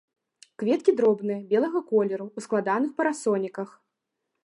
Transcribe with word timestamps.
Кветкі 0.63 0.91
дробныя, 1.01 1.39
белага 1.53 1.81
колеру, 1.93 2.25
у 2.37 2.47
складаных 2.49 2.91
парасоніках. 3.03 3.69